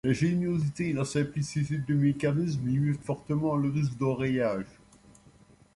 L'ingéniosité 0.03 0.89
et 0.89 0.93
la 0.93 1.05
simplicité 1.05 1.77
du 1.77 1.93
mécanisme 1.93 2.65
limitent 2.67 3.03
fortement 3.03 3.55
le 3.55 3.69
risque 3.69 3.97
d'enrayage. 3.97 4.65